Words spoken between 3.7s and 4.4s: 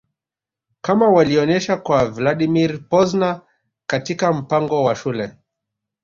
katika